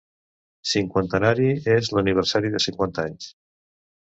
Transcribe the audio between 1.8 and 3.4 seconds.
l'aniversari de cinquanta anys.